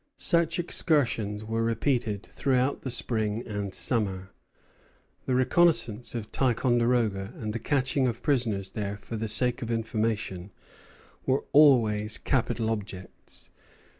Such 0.17 0.57
excursions 0.57 1.45
were 1.45 1.61
repeated 1.63 2.23
throughout 2.25 2.81
the 2.81 2.89
spring 2.89 3.43
and 3.45 3.71
summer. 3.71 4.31
The 5.27 5.35
reconnoissance 5.35 6.15
of 6.15 6.31
Ticonderoga 6.31 7.35
and 7.37 7.53
the 7.53 7.59
catching 7.59 8.07
of 8.07 8.23
prisoners 8.23 8.71
there 8.71 8.97
for 8.97 9.15
the 9.15 9.27
sake 9.27 9.61
of 9.61 9.69
information 9.69 10.49
were 11.27 11.43
always 11.53 12.17
capital 12.17 12.71
objects. 12.71 13.51